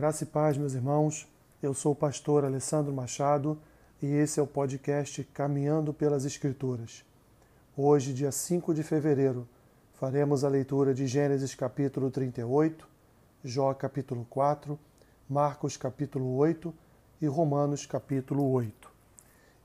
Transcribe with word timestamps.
Graça 0.00 0.24
e 0.24 0.26
paz, 0.26 0.56
meus 0.56 0.72
irmãos. 0.72 1.28
Eu 1.62 1.74
sou 1.74 1.92
o 1.92 1.94
pastor 1.94 2.42
Alessandro 2.42 2.90
Machado 2.90 3.58
e 4.00 4.06
esse 4.06 4.40
é 4.40 4.42
o 4.42 4.46
podcast 4.46 5.22
Caminhando 5.24 5.92
pelas 5.92 6.24
Escrituras. 6.24 7.04
Hoje, 7.76 8.14
dia 8.14 8.32
5 8.32 8.72
de 8.72 8.82
fevereiro, 8.82 9.46
faremos 9.92 10.42
a 10.42 10.48
leitura 10.48 10.94
de 10.94 11.06
Gênesis 11.06 11.54
capítulo 11.54 12.10
38, 12.10 12.88
Jó 13.44 13.74
capítulo 13.74 14.26
4, 14.30 14.78
Marcos 15.28 15.76
capítulo 15.76 16.34
8 16.34 16.72
e 17.20 17.26
Romanos 17.26 17.84
capítulo 17.84 18.50
8. 18.52 18.90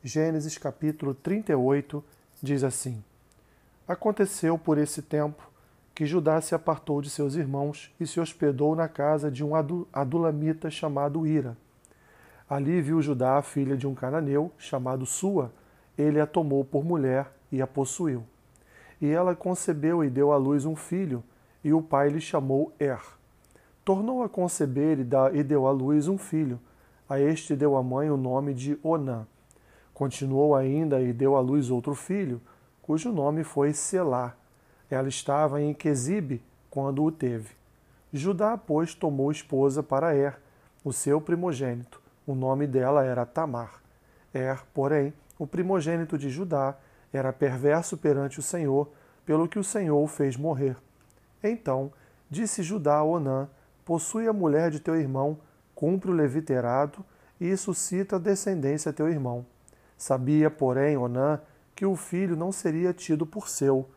Gênesis 0.04 0.58
capítulo 0.58 1.14
38 1.14 2.04
diz 2.44 2.62
assim: 2.66 3.02
Aconteceu 3.88 4.58
por 4.58 4.78
esse 4.78 5.02
tempo 5.02 5.50
que 5.96 6.06
Judá 6.06 6.42
se 6.42 6.54
apartou 6.54 7.02
de 7.02 7.10
seus 7.10 7.36
irmãos 7.36 7.90
e 7.98 8.06
se 8.06 8.20
hospedou 8.20 8.76
na 8.76 8.90
casa 8.90 9.32
de 9.32 9.46
um 9.46 9.54
adulamita 9.94 10.70
chamado 10.70 11.26
Ira. 11.26 11.56
Ali 12.50 12.82
viu 12.82 13.02
Judá 13.02 13.38
a 13.38 13.42
filha 13.42 13.78
de 13.78 13.88
um 13.88 13.96
cananeu 13.96 14.52
chamado 14.58 15.06
Sua. 15.06 15.54
Ele 15.98 16.20
a 16.20 16.28
tomou 16.28 16.66
por 16.66 16.84
mulher 16.84 17.32
e 17.50 17.62
a 17.62 17.66
possuiu. 17.66 18.26
E 19.02 19.10
ela 19.10 19.34
concebeu 19.34 20.04
e 20.04 20.10
deu 20.10 20.34
à 20.34 20.38
luz 20.38 20.66
um 20.66 20.76
filho, 20.76 21.24
e 21.64 21.72
o 21.72 21.82
pai 21.82 22.10
lhe 22.10 22.20
chamou 22.20 22.74
Er. 22.78 23.00
Tornou 23.86 24.22
a 24.22 24.28
conceber 24.28 25.00
e 25.00 25.44
deu 25.44 25.66
à 25.66 25.72
luz 25.72 26.10
um 26.10 26.18
filho. 26.18 26.60
A 27.08 27.22
este 27.22 27.56
deu 27.56 27.78
a 27.78 27.82
mãe 27.82 28.12
o 28.12 28.18
nome 28.18 28.54
de 28.54 28.78
Onã. 28.84 29.26
Continuou 29.94 30.56
ainda 30.56 31.02
e 31.02 31.14
deu 31.14 31.38
à 31.38 31.40
luz 31.40 31.72
outro 31.72 31.96
filho, 31.96 32.42
cujo 32.82 33.14
nome 33.14 33.46
foi 33.46 33.72
Selá 33.72 34.36
ela 34.90 35.08
estava 35.08 35.62
em 35.62 35.74
Quezibe 35.74 36.42
quando 36.70 37.04
o 37.04 37.12
teve. 37.12 37.50
Judá, 38.14 38.58
pois, 38.58 38.94
tomou 38.94 39.32
esposa 39.32 39.84
para 39.84 40.16
Er, 40.16 40.40
o 40.84 40.94
seu 40.94 41.20
primogênito. 41.20 42.02
O 42.26 42.34
nome 42.34 42.66
dela 42.68 43.04
era 43.04 43.26
Tamar. 43.26 43.82
Er, 44.34 44.64
porém, 44.74 45.14
o 45.38 45.46
primogênito 45.46 46.18
de 46.18 46.30
Judá, 46.30 46.76
era 47.12 47.32
perverso 47.32 47.98
perante 47.98 48.40
o 48.40 48.44
Senhor, 48.44 48.90
pelo 49.26 49.48
que 49.48 49.60
o 49.60 49.64
Senhor 49.64 50.02
o 50.02 50.08
fez 50.08 50.36
morrer. 50.38 50.76
Então 51.44 51.92
disse 52.30 52.64
Judá 52.64 52.98
a 52.98 53.04
Onã: 53.04 53.48
Possui 53.84 54.28
a 54.28 54.34
mulher 54.34 54.72
de 54.72 54.80
teu 54.80 54.96
irmão, 54.96 55.38
cumpre 55.74 56.12
o 56.12 56.14
leviterado 56.14 57.06
e 57.40 57.56
suscita 57.56 58.20
descendência 58.20 58.90
a 58.90 58.94
teu 58.94 59.10
irmão. 59.10 59.46
Sabia, 59.98 60.50
porém, 60.50 60.98
Onã, 60.98 61.40
que 61.76 61.86
o 61.86 61.96
filho 61.96 62.36
não 62.36 62.52
seria 62.52 62.94
tido 62.94 63.26
por 63.26 63.50
seu, 63.50 63.90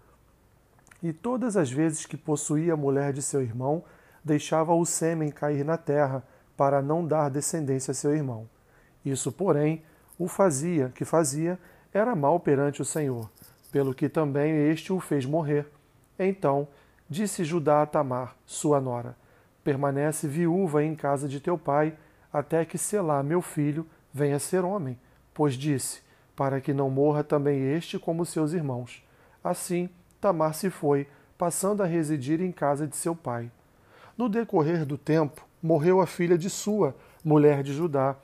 e 1.02 1.12
todas 1.12 1.56
as 1.56 1.70
vezes 1.70 2.06
que 2.06 2.16
possuía 2.16 2.74
a 2.74 2.76
mulher 2.76 3.12
de 3.12 3.22
seu 3.22 3.42
irmão, 3.42 3.84
deixava 4.24 4.74
o 4.74 4.84
sêmen 4.84 5.30
cair 5.30 5.64
na 5.64 5.76
terra, 5.76 6.22
para 6.56 6.82
não 6.82 7.06
dar 7.06 7.30
descendência 7.30 7.92
a 7.92 7.94
seu 7.94 8.12
irmão. 8.12 8.48
Isso, 9.04 9.30
porém, 9.30 9.84
o 10.18 10.26
fazia, 10.26 10.90
que 10.92 11.04
fazia, 11.04 11.56
era 11.92 12.16
mal 12.16 12.40
perante 12.40 12.82
o 12.82 12.84
Senhor, 12.84 13.30
pelo 13.70 13.94
que 13.94 14.08
também 14.08 14.68
este 14.68 14.92
o 14.92 14.98
fez 14.98 15.24
morrer. 15.24 15.66
Então 16.18 16.66
disse 17.08 17.44
Judá 17.44 17.82
a 17.82 17.86
Tamar, 17.86 18.36
sua 18.44 18.80
nora: 18.80 19.16
Permanece 19.62 20.26
viúva 20.26 20.82
em 20.82 20.96
casa 20.96 21.28
de 21.28 21.38
teu 21.38 21.56
pai, 21.56 21.96
até 22.32 22.64
que 22.64 22.76
Selá, 22.76 23.22
meu 23.22 23.40
filho, 23.40 23.86
venha 24.12 24.38
ser 24.38 24.64
homem. 24.64 24.98
Pois 25.32 25.54
disse: 25.54 26.02
Para 26.34 26.60
que 26.60 26.74
não 26.74 26.90
morra 26.90 27.22
também 27.22 27.72
este 27.72 27.98
como 27.98 28.26
seus 28.26 28.52
irmãos. 28.52 29.04
Assim, 29.42 29.88
Tamar 30.20 30.54
se 30.54 30.70
foi, 30.70 31.06
passando 31.36 31.82
a 31.82 31.86
residir 31.86 32.40
em 32.40 32.50
casa 32.50 32.86
de 32.86 32.96
seu 32.96 33.14
pai. 33.14 33.50
No 34.16 34.28
decorrer 34.28 34.84
do 34.84 34.98
tempo, 34.98 35.46
morreu 35.62 36.00
a 36.00 36.06
filha 36.06 36.36
de 36.36 36.50
Sua, 36.50 36.94
mulher 37.24 37.62
de 37.62 37.72
Judá, 37.72 38.16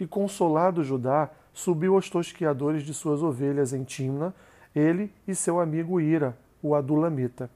e 0.00 0.06
consolado 0.06 0.82
Judá, 0.82 1.30
subiu 1.52 1.94
aos 1.94 2.08
tosquiadores 2.08 2.82
de 2.82 2.94
suas 2.94 3.22
ovelhas 3.22 3.72
em 3.72 3.84
Timna, 3.84 4.34
ele 4.74 5.12
e 5.28 5.34
seu 5.34 5.60
amigo 5.60 6.00
Ira, 6.00 6.36
o 6.62 6.74
Adulamita. 6.74 7.50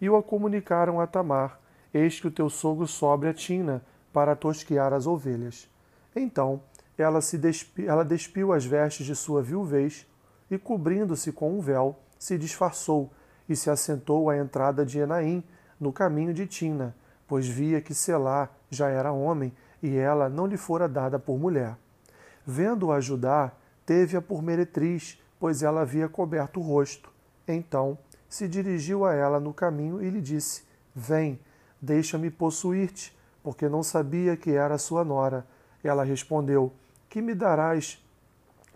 E 0.00 0.08
o 0.08 0.22
comunicaram 0.22 1.00
a 1.00 1.06
Tamar: 1.06 1.60
Eis 1.92 2.18
que 2.18 2.26
o 2.26 2.30
teu 2.30 2.48
sogro 2.48 2.86
sobe 2.86 3.28
a 3.28 3.34
Timna 3.34 3.82
para 4.12 4.34
tosquiar 4.34 4.92
as 4.94 5.06
ovelhas. 5.06 5.68
Então 6.14 6.62
ela, 6.96 7.20
se 7.20 7.36
despi, 7.36 7.86
ela 7.86 8.04
despiu 8.04 8.52
as 8.52 8.64
vestes 8.64 9.04
de 9.04 9.14
sua 9.14 9.42
viuvez 9.42 10.06
e, 10.50 10.56
cobrindo-se 10.56 11.32
com 11.32 11.58
um 11.58 11.60
véu, 11.60 11.98
se 12.18 12.38
disfarçou 12.38 13.10
e 13.48 13.54
se 13.54 13.70
assentou 13.70 14.28
à 14.30 14.36
entrada 14.36 14.84
de 14.84 14.98
Enaim, 14.98 15.42
no 15.78 15.92
caminho 15.92 16.32
de 16.32 16.46
Tina, 16.46 16.94
pois 17.28 17.46
via 17.46 17.80
que 17.80 17.94
Selá 17.94 18.48
já 18.70 18.88
era 18.88 19.12
homem 19.12 19.52
e 19.82 19.96
ela 19.96 20.28
não 20.28 20.46
lhe 20.46 20.56
fora 20.56 20.88
dada 20.88 21.18
por 21.18 21.38
mulher. 21.38 21.76
Vendo-a 22.46 22.96
ajudar, 22.96 23.60
teve-a 23.84 24.22
por 24.22 24.42
meretriz, 24.42 25.20
pois 25.38 25.62
ela 25.62 25.82
havia 25.82 26.08
coberto 26.08 26.60
o 26.60 26.62
rosto. 26.62 27.12
Então 27.46 27.98
se 28.28 28.48
dirigiu 28.48 29.04
a 29.04 29.14
ela 29.14 29.38
no 29.38 29.52
caminho 29.52 30.02
e 30.02 30.10
lhe 30.10 30.20
disse: 30.20 30.64
Vem, 30.94 31.38
deixa-me 31.80 32.30
possuir-te, 32.30 33.16
porque 33.42 33.68
não 33.68 33.82
sabia 33.82 34.36
que 34.36 34.50
era 34.50 34.78
sua 34.78 35.04
nora. 35.04 35.46
Ela 35.82 36.04
respondeu: 36.04 36.72
Que 37.08 37.20
me 37.20 37.34
darás 37.34 38.02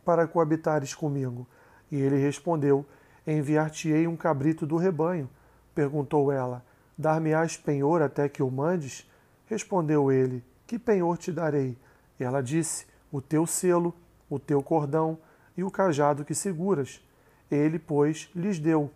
para 0.05 0.27
coabitares 0.27 0.95
comigo? 0.95 1.47
E 1.91 2.01
ele 2.01 2.17
respondeu: 2.17 2.87
Enviar-te-ei 3.27 4.07
um 4.07 4.17
cabrito 4.17 4.67
do 4.67 4.77
rebanho. 4.77 5.29
Perguntou 5.75 6.33
ela: 6.33 6.65
Dar-me-ás 6.97 7.57
penhor 7.57 8.03
até 8.03 8.29
que 8.29 8.43
o 8.43 8.51
mandes? 8.51 9.09
Respondeu 9.47 10.11
ele: 10.11 10.45
Que 10.67 10.79
penhor 10.79 11.19
te 11.19 11.33
darei? 11.33 11.77
Ela 12.19 12.43
disse: 12.43 12.87
O 13.11 13.21
teu 13.21 13.47
selo, 13.47 13.95
o 14.29 14.39
teu 14.39 14.63
cordão 14.63 15.19
e 15.57 15.65
o 15.65 15.71
cajado 15.71 16.25
que 16.25 16.35
seguras. 16.35 17.03
Ele, 17.51 17.79
pois, 17.79 18.31
lhes 18.35 18.59
deu, 18.59 18.91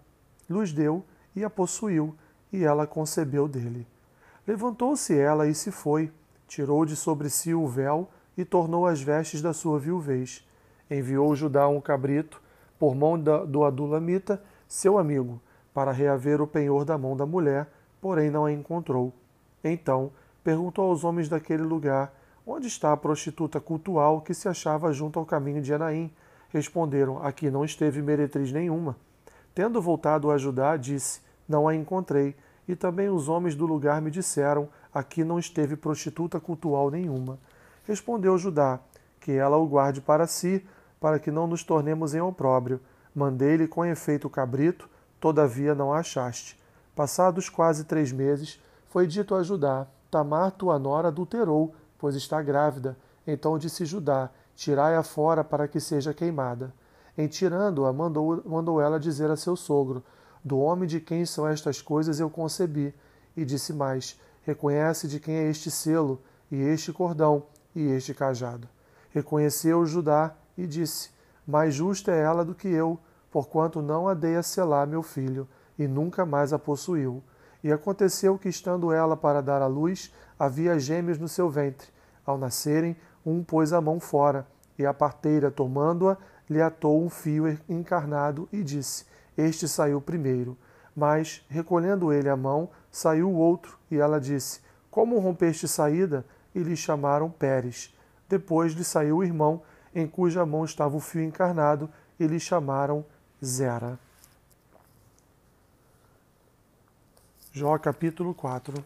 lhes 0.49 0.73
deu 0.73 1.05
e 1.35 1.43
a 1.43 1.51
possuiu, 1.51 2.15
e 2.53 2.63
ela 2.63 2.87
concebeu 2.87 3.49
dele. 3.49 3.87
Levantou-se 4.47 5.17
ela 5.19 5.49
e 5.49 5.55
se 5.55 5.73
foi, 5.73 6.13
tirou 6.47 6.85
de 6.85 6.95
sobre 6.95 7.29
si 7.29 7.53
o 7.53 7.67
véu 7.67 8.09
e 8.37 8.45
tornou 8.45 8.87
as 8.87 9.01
vestes 9.01 9.43
da 9.43 9.53
sua 9.53 9.79
viuvez. 9.79 10.47
Enviou 10.91 11.35
Judá 11.35 11.67
um 11.67 11.81
cabrito 11.81 12.41
por 12.85 12.95
mão 12.95 13.19
do 13.19 13.65
adulamita, 13.65 14.43
seu 14.69 14.99
amigo, 14.99 15.41
para 15.73 15.91
reaver 15.91 16.43
o 16.43 16.47
penhor 16.47 16.85
da 16.85 16.99
mão 16.99 17.17
da 17.17 17.25
mulher, 17.25 17.67
porém 17.99 18.31
não 18.31 18.45
a 18.45 18.53
encontrou. 18.53 19.11
Então 19.63 20.13
perguntou 20.43 20.91
aos 20.91 21.03
homens 21.03 21.27
daquele 21.27 21.63
lugar: 21.63 22.13
Onde 22.47 22.67
está 22.67 22.93
a 22.93 22.97
prostituta 22.97 23.59
cultual 23.59 24.21
que 24.21 24.35
se 24.35 24.51
achava 24.51 24.93
junto 24.93 25.19
ao 25.19 25.25
caminho 25.25 25.63
de 25.63 25.73
Anaim? 25.73 26.13
Responderam: 26.51 27.25
Aqui 27.25 27.51
não 27.51 27.65
esteve 27.65 28.03
meretriz 28.03 28.53
nenhuma. 28.53 28.97
Tendo 29.55 29.81
voltado 29.81 30.31
a 30.31 30.35
ajudar, 30.35 30.77
disse: 30.77 31.23
Não 31.49 31.67
a 31.67 31.75
encontrei. 31.75 32.37
E 32.69 32.77
também 32.77 33.09
os 33.09 33.31
homens 33.31 33.55
do 33.55 33.65
lugar 33.65 34.03
me 34.03 34.11
disseram: 34.11 34.69
Aqui 34.93 35.25
não 35.25 35.39
esteve 35.39 35.75
prostituta 35.75 36.39
cultual 36.39 36.91
nenhuma. 36.91 37.39
Respondeu 37.85 38.37
Judá: 38.37 38.79
Que 39.19 39.33
ela 39.33 39.57
o 39.57 39.67
guarde 39.67 40.03
para 40.03 40.27
si, 40.27 40.63
para 41.01 41.19
que 41.19 41.31
não 41.31 41.47
nos 41.47 41.63
tornemos 41.63 42.15
em 42.15 42.21
opróbrio. 42.21 42.81
Mandei-lhe 43.15 43.69
com 43.69 43.85
efeito 43.85 44.27
o 44.27 44.31
cabrito, 44.31 44.89
todavia 45.21 45.75
não 45.75 45.93
a 45.93 45.99
achaste. 45.99 46.59
Passados 46.95 47.49
quase 47.49 47.85
três 47.85 48.13
meses, 48.13 48.61
foi 48.89 49.07
dito 49.07 49.35
a 49.35 49.43
Judá: 49.43 49.87
Tamar, 50.11 50.53
tua 50.53 50.79
nora, 50.79 51.09
adulterou, 51.09 51.75
pois 51.99 52.15
está 52.15 52.41
grávida. 52.41 52.97
Então 53.27 53.59
disse 53.59 53.85
Judá: 53.85 54.31
Tirai-a 54.55 55.03
fora 55.03 55.43
para 55.43 55.67
que 55.67 55.81
seja 55.81 56.15
queimada. 56.15 56.73
Em 57.17 57.27
tirando-a, 57.27 57.93
mandou, 57.93 58.43
mandou 58.45 58.81
ela 58.81 59.01
dizer 59.01 59.31
a 59.31 59.37
seu 59.37 59.57
sogro: 59.57 60.05
Do 60.45 60.59
homem 60.59 60.89
de 60.89 61.01
quem 61.01 61.25
são 61.27 61.49
estas 61.49 61.83
coisas 61.83 62.21
eu 62.21 62.31
concebi. 62.31 62.95
E 63.37 63.45
disse 63.45 63.73
mais: 63.73 64.21
Reconhece 64.43 65.09
de 65.09 65.19
quem 65.19 65.35
é 65.35 65.49
este 65.49 65.71
selo, 65.71 66.21
e 66.51 66.57
este 66.57 66.93
cordão, 66.93 67.45
e 67.75 67.83
este 67.83 68.15
cajado. 68.15 68.69
Reconheceu 69.11 69.85
Judá 69.87 70.35
e 70.57 70.67
disse: 70.67 71.11
Mais 71.47 71.75
justa 71.75 72.13
é 72.13 72.21
ela 72.21 72.45
do 72.45 72.55
que 72.55 72.69
eu, 72.69 72.99
porquanto 73.31 73.83
não 73.83 74.09
a 74.09 74.15
dei 74.15 74.37
a 74.37 74.43
selar 74.43 74.87
meu 74.87 75.03
filho, 75.03 75.49
e 75.79 75.87
nunca 75.87 76.25
mais 76.25 76.53
a 76.53 76.59
possuiu. 76.59 77.23
E 77.63 77.73
aconteceu 77.73 78.39
que, 78.39 78.49
estando 78.49 78.93
ela 78.93 79.17
para 79.17 79.41
dar 79.41 79.63
à 79.63 79.67
luz, 79.67 80.13
havia 80.39 80.79
gêmeos 80.79 81.19
no 81.19 81.29
seu 81.29 81.49
ventre. 81.49 81.89
Ao 82.25 82.39
nascerem, 82.39 82.97
um 83.25 83.43
pôs 83.43 83.73
a 83.73 83.81
mão 83.81 83.99
fora, 83.99 84.47
e 84.79 84.85
a 84.85 84.93
parteira, 84.93 85.51
tomando-a, 85.51 86.17
lhe 86.49 86.61
atou 86.61 87.03
um 87.03 87.09
fio 87.09 87.59
encarnado 87.69 88.49
e 88.53 88.63
disse: 88.63 89.07
Este 89.37 89.67
saiu 89.67 90.01
primeiro. 90.01 90.57
Mas, 90.95 91.45
recolhendo 91.49 92.13
ele 92.13 92.29
a 92.29 92.37
mão, 92.37 92.69
saiu 92.91 93.29
o 93.29 93.35
outro, 93.35 93.79
e 93.91 93.97
ela 93.97 94.21
disse: 94.21 94.61
Como 94.91 95.19
rompeste 95.19 95.67
saída? 95.67 96.25
E 96.55 96.61
lhe 96.61 96.77
chamaram 96.77 97.29
Pérez. 97.29 97.93
Depois 98.29 98.75
lhe 98.75 98.85
saiu 98.85 99.17
o 99.17 99.25
irmão, 99.25 99.63
em 99.95 100.07
cuja 100.07 100.45
mão 100.45 100.65
estava 100.65 100.97
o 100.97 101.01
fio 101.01 101.23
encarnado, 101.23 101.89
e 102.19 102.27
lhe 102.27 102.41
chamaram 102.41 103.05
Zera. 103.43 103.99
Jó 107.53 107.79
capítulo 107.79 108.35
4 108.35 108.85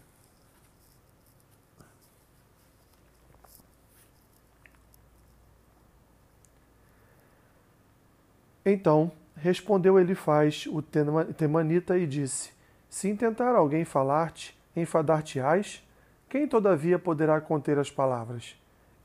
Então 8.70 9.10
respondeu 9.34 9.98
Elifaz, 9.98 10.66
o 10.66 10.82
temanita, 10.82 11.96
e 11.96 12.06
disse: 12.06 12.50
Se 12.90 13.08
intentar 13.08 13.54
alguém 13.54 13.82
falar-te, 13.82 14.54
enfadar-te-ás? 14.76 15.82
Quem 16.28 16.46
todavia 16.46 16.98
poderá 16.98 17.40
conter 17.40 17.78
as 17.78 17.90
palavras? 17.90 18.54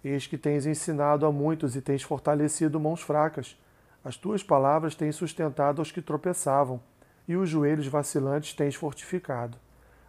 Eis 0.04 0.28
que 0.28 0.38
tens 0.38 0.66
ensinado 0.66 1.26
a 1.26 1.32
muitos 1.32 1.76
e 1.76 1.82
tens 1.82 2.04
fortalecido 2.04 2.80
mãos 2.80 3.02
fracas. 3.02 3.58
As 4.04 4.18
tuas 4.18 4.44
palavras 4.44 4.96
têm 4.96 5.12
sustentado 5.12 5.82
os 5.82 5.92
que 5.92 6.02
tropeçavam, 6.02 6.82
e 7.28 7.38
os 7.38 7.50
joelhos 7.50 7.88
vacilantes 7.88 8.54
tens 8.54 8.76
fortificado. 8.76 9.58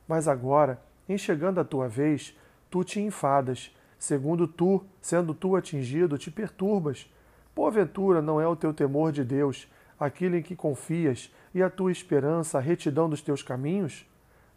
Mas 0.09 0.27
agora, 0.27 0.81
em 1.09 1.17
chegando 1.17 1.61
a 1.61 1.65
tua 1.65 1.89
vez, 1.89 2.37
tu 2.69 2.83
te 2.83 3.01
enfadas, 3.01 3.75
segundo 3.99 4.49
tu, 4.49 4.85
sendo 5.01 5.33
tu 5.33 5.55
atingido, 5.55 6.19
te 6.19 6.31
perturbas. 6.31 7.09
Porventura 7.55 8.21
não 8.21 8.41
é 8.41 8.49
o 8.49 8.57
teu 8.57 8.75
temor 8.75 9.13
de 9.13 9.23
Deus, 9.23 9.69
aquilo 9.99 10.35
em 10.35 10.43
que 10.43 10.57
confias, 10.57 11.33
e 11.55 11.63
a 11.63 11.71
tua 11.71 11.93
esperança 11.93 12.59
a 12.59 12.61
retidão 12.61 13.09
dos 13.09 13.23
teus 13.23 13.45
caminhos? 13.45 14.05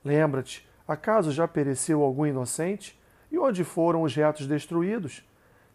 Lembra-te, 0.04 0.68
acaso 0.88 1.32
já 1.32 1.48
pereceu 1.48 2.02
algum 2.02 2.26
inocente? 2.26 3.00
E 3.32 3.38
onde 3.38 3.64
foram 3.64 4.04
os 4.04 4.16
retos 4.16 4.48
destruídos? 4.48 5.24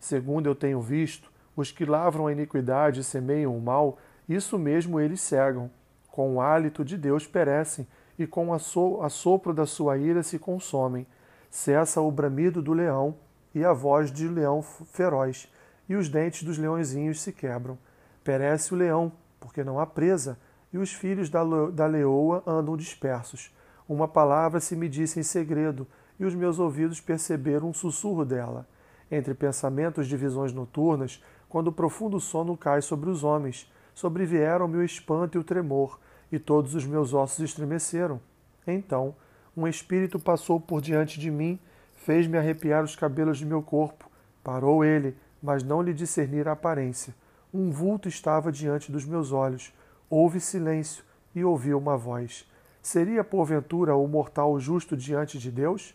Segundo 0.01 0.47
eu 0.47 0.55
tenho 0.55 0.81
visto, 0.81 1.31
os 1.55 1.71
que 1.71 1.85
lavram 1.85 2.27
a 2.27 2.33
iniquidade 2.33 3.01
e 3.01 3.05
semeiam 3.05 3.57
o 3.57 3.61
mal, 3.61 3.99
isso 4.29 4.59
mesmo 4.59 4.99
eles 4.99 5.21
cegam. 5.21 5.71
Com 6.11 6.37
o 6.37 6.41
hálito 6.41 6.85
de 6.85 6.97
Deus 6.97 7.27
perecem, 7.27 7.87
e 8.19 8.27
com 8.27 8.49
o 8.49 9.03
assopro 9.03 9.55
da 9.55 9.67
sua 9.67 9.97
ira 9.97 10.23
se 10.23 10.39
consomem. 10.39 11.07
Cessa 11.51 12.01
o 12.01 12.11
bramido 12.11 12.63
do 12.63 12.73
leão 12.73 13.17
e 13.55 13.65
a 13.65 13.73
voz 13.73 14.11
de 14.11 14.29
leão 14.29 14.63
feroz, 14.63 15.51
e 15.89 15.95
os 15.95 16.09
dentes 16.09 16.43
dos 16.43 16.59
leõezinhos 16.59 17.21
se 17.21 17.33
quebram. 17.33 17.79
Perece 18.25 18.73
o 18.73 18.77
leão, 18.77 19.13
porque 19.39 19.65
não 19.65 19.79
há 19.79 19.87
presa, 19.87 20.39
e 20.73 20.79
os 20.79 20.93
filhos 20.93 21.29
da 21.29 21.87
leoa 21.87 22.43
andam 22.47 22.77
dispersos. 22.77 23.55
Uma 23.89 24.09
palavra 24.09 24.61
se 24.61 24.75
me 24.75 24.89
disse 24.89 25.21
em 25.21 25.23
segredo, 25.23 25.87
e 26.23 26.25
os 26.25 26.37
meus 26.37 26.61
ouvidos 26.61 27.01
perceberam 27.01 27.69
um 27.71 27.75
sussurro 27.75 28.25
dela. 28.25 28.65
Entre 29.11 29.35
pensamentos 29.35 30.07
de 30.07 30.17
visões 30.17 30.53
noturnas, 30.53 31.21
quando 31.49 31.67
o 31.67 31.73
profundo 31.73 32.21
sono 32.21 32.57
cai 32.57 32.81
sobre 32.81 33.11
os 33.11 33.25
homens, 33.25 33.69
sobrevieram-me 33.93 34.77
o 34.77 34.85
espanto 34.85 35.37
e 35.37 35.41
o 35.41 35.45
tremor, 35.45 35.99
e 36.31 36.39
todos 36.39 36.77
os 36.77 36.87
meus 36.87 37.13
ossos 37.13 37.41
estremeceram. 37.41 38.21
Então, 38.65 39.17
um 39.57 39.67
espírito 39.67 40.17
passou 40.17 40.61
por 40.61 40.81
diante 40.81 41.19
de 41.19 41.29
mim, 41.29 41.59
fez-me 41.97 42.39
arrepiar 42.39 42.85
os 42.85 42.95
cabelos 42.95 43.39
de 43.39 43.45
meu 43.45 43.61
corpo. 43.61 44.09
Parou 44.45 44.85
ele, 44.85 45.17
mas 45.43 45.65
não 45.65 45.83
lhe 45.83 45.93
discernir 45.93 46.47
a 46.47 46.53
aparência. 46.53 47.13
Um 47.53 47.73
vulto 47.73 48.09
estava 48.09 48.53
diante 48.53 48.93
dos 48.93 49.05
meus 49.05 49.33
olhos. 49.33 49.75
Houve 50.09 50.39
silêncio 50.39 51.05
e 51.35 51.45
ouvi 51.45 51.75
uma 51.75 51.97
voz. 51.97 52.49
Seria 52.81 53.25
porventura 53.25 53.97
o 53.97 54.07
mortal 54.07 54.59
justo 54.61 54.97
diante 54.97 55.37
de 55.37 55.51
Deus? 55.51 55.95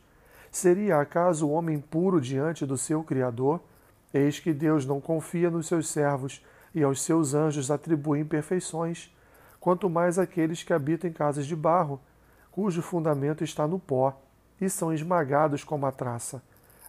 Seria 0.51 0.99
acaso 0.99 1.47
o 1.47 1.51
homem 1.51 1.79
puro 1.79 2.19
diante 2.19 2.65
do 2.65 2.77
seu 2.77 3.03
Criador? 3.03 3.61
Eis 4.13 4.39
que 4.39 4.53
Deus 4.53 4.85
não 4.85 5.01
confia 5.01 5.49
nos 5.49 5.67
seus 5.67 5.89
servos 5.89 6.43
e 6.73 6.83
aos 6.83 7.01
seus 7.01 7.33
anjos 7.33 7.69
atribui 7.69 8.19
imperfeições, 8.19 9.13
quanto 9.59 9.89
mais 9.89 10.17
aqueles 10.17 10.63
que 10.63 10.73
habitam 10.73 11.09
em 11.09 11.13
casas 11.13 11.45
de 11.45 11.55
barro, 11.55 11.99
cujo 12.51 12.81
fundamento 12.81 13.43
está 13.43 13.67
no 13.67 13.79
pó, 13.79 14.19
e 14.59 14.69
são 14.69 14.93
esmagados 14.93 15.63
como 15.63 15.85
a 15.85 15.91
traça. 15.91 16.41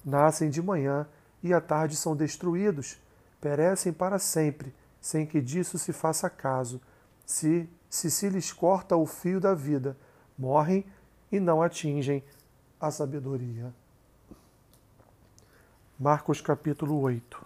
Nascem 0.05 0.49
de 0.49 0.63
manhã 0.63 1.07
e 1.43 1.53
à 1.53 1.61
tarde 1.61 1.97
são 1.97 2.17
destruídos, 2.17 2.99
perecem 3.41 3.93
para 3.93 4.19
sempre, 4.19 4.75
sem 5.01 5.27
que 5.27 5.41
disso 5.41 5.79
se 5.79 5.93
faça 5.93 6.31
caso. 6.31 6.81
Se 7.27 7.69
se, 7.89 8.11
se 8.11 8.29
lhes 8.29 8.53
corta 8.53 8.97
o 8.97 9.07
fio 9.07 9.41
da 9.41 9.55
vida, 9.55 9.97
morrem 10.37 10.85
e 11.33 11.41
não 11.41 11.63
atingem 11.63 12.23
a 12.81 12.91
sabedoria. 12.91 13.73
Marcos 15.99 16.41
capítulo 16.41 17.01
8 17.01 17.45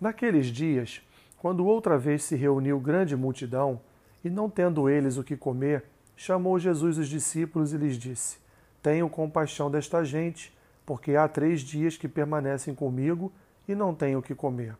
Naqueles 0.00 0.46
dias, 0.46 1.02
quando 1.36 1.66
outra 1.66 1.98
vez 1.98 2.22
se 2.22 2.34
reuniu 2.34 2.80
grande 2.80 3.14
multidão, 3.14 3.78
e 4.24 4.30
não 4.30 4.48
tendo 4.48 4.88
eles 4.88 5.18
o 5.18 5.24
que 5.24 5.36
comer, 5.36 5.84
chamou 6.16 6.58
Jesus 6.58 6.96
os 6.96 7.06
discípulos 7.06 7.74
e 7.74 7.76
lhes 7.76 7.98
disse: 7.98 8.38
Tenho 8.82 9.10
compaixão 9.10 9.70
desta 9.70 10.02
gente, 10.02 10.50
porque 10.90 11.14
há 11.14 11.28
três 11.28 11.60
dias 11.60 11.96
que 11.96 12.08
permanecem 12.08 12.74
comigo 12.74 13.32
e 13.68 13.76
não 13.76 13.94
têm 13.94 14.16
o 14.16 14.22
que 14.22 14.34
comer. 14.34 14.76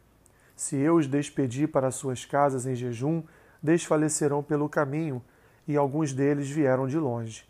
Se 0.57 0.75
eu 0.75 0.97
os 0.97 1.07
despedi 1.07 1.69
para 1.69 1.93
suas 1.93 2.25
casas 2.25 2.67
em 2.67 2.75
jejum, 2.75 3.23
desfalecerão 3.63 4.43
pelo 4.43 4.69
caminho, 4.69 5.23
e 5.69 5.77
alguns 5.77 6.13
deles 6.13 6.51
vieram 6.51 6.89
de 6.89 6.99
longe. 6.99 7.47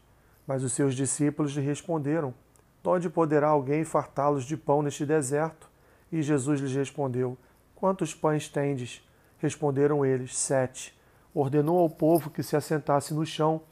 Mas 0.47 0.62
os 0.62 0.75
seus 0.75 0.95
discípulos 0.95 1.53
lhe 1.53 1.62
responderam: 1.62 2.35
De 2.83 2.91
onde 2.91 3.09
poderá 3.09 3.49
alguém 3.49 3.83
fartá-los 3.83 4.45
de 4.45 4.59
pão 4.59 4.83
neste 4.83 5.07
deserto? 5.07 5.67
E 6.12 6.21
Jesus 6.21 6.61
lhes 6.61 6.75
respondeu: 6.75 7.39
Quantos 7.75 8.15
pães 8.15 8.47
tendes? 8.47 9.03
Responderam 9.39 10.05
eles: 10.05 10.37
Sete. 10.37 10.95
Ordenou 11.33 11.79
ao 11.79 11.89
povo 11.89 12.29
que 12.29 12.43
se 12.43 12.55
assentasse 12.55 13.15
no 13.15 13.25
chão, 13.25 13.62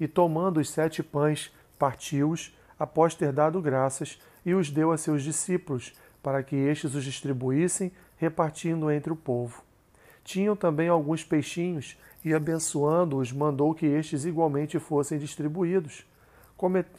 e 0.00 0.08
tomando 0.08 0.58
os 0.58 0.68
sete 0.68 1.00
pães, 1.00 1.54
partiu-os, 1.78 2.52
após 2.76 3.14
ter 3.14 3.32
dado 3.32 3.62
graças, 3.62 4.18
e 4.44 4.54
os 4.54 4.70
deu 4.70 4.92
a 4.92 4.98
seus 4.98 5.22
discípulos, 5.22 5.92
para 6.22 6.42
que 6.42 6.56
estes 6.56 6.94
os 6.94 7.04
distribuíssem 7.04 7.92
repartindo 8.16 8.90
entre 8.90 9.12
o 9.12 9.16
povo. 9.16 9.62
Tinham 10.24 10.54
também 10.54 10.88
alguns 10.88 11.24
peixinhos, 11.24 11.98
e 12.24 12.32
abençoando-os, 12.32 13.32
mandou 13.32 13.74
que 13.74 13.86
estes 13.86 14.24
igualmente 14.24 14.78
fossem 14.78 15.18
distribuídos. 15.18 16.06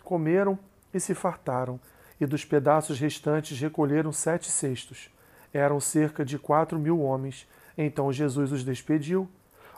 Comeram 0.03 0.59
e 0.93 0.99
se 0.99 1.15
fartaram, 1.15 1.79
e 2.19 2.25
dos 2.25 2.43
pedaços 2.43 2.99
restantes 2.99 3.57
recolheram 3.59 4.11
sete 4.11 4.51
cestos. 4.51 5.09
Eram 5.53 5.79
cerca 5.79 6.25
de 6.25 6.37
quatro 6.37 6.77
mil 6.77 6.99
homens. 7.01 7.47
Então 7.77 8.11
Jesus 8.11 8.51
os 8.51 8.65
despediu. 8.65 9.29